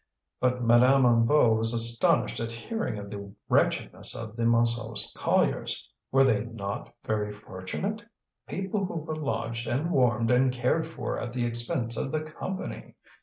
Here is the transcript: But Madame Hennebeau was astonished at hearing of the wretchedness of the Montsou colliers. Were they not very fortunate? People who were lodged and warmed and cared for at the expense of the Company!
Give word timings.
But 0.39 0.63
Madame 0.63 1.03
Hennebeau 1.03 1.53
was 1.53 1.75
astonished 1.75 2.39
at 2.39 2.51
hearing 2.51 2.97
of 2.97 3.11
the 3.11 3.35
wretchedness 3.49 4.15
of 4.15 4.35
the 4.35 4.45
Montsou 4.45 5.13
colliers. 5.13 5.87
Were 6.11 6.23
they 6.23 6.43
not 6.43 6.91
very 7.05 7.31
fortunate? 7.31 8.01
People 8.47 8.83
who 8.85 8.95
were 8.97 9.15
lodged 9.15 9.67
and 9.67 9.91
warmed 9.91 10.31
and 10.31 10.51
cared 10.51 10.87
for 10.87 11.19
at 11.19 11.33
the 11.33 11.45
expense 11.45 11.97
of 11.97 12.11
the 12.11 12.23
Company! 12.23 12.95